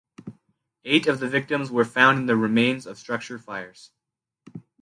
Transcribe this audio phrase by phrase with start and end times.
[0.83, 3.91] Eight of the victims were found in the remains of structure fires.